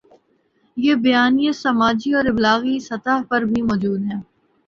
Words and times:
یہ 0.77 0.93
بیانیے 1.03 1.51
سماجی 1.53 2.11
اور 2.13 2.25
ابلاغی 2.25 2.75
سطح 2.79 3.15
پر 3.29 3.41
بھی 3.49 3.61
موجود 3.61 4.01
ہیں۔ 4.09 4.21